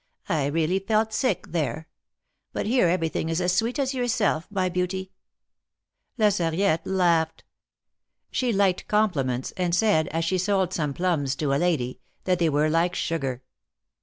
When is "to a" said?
11.35-11.59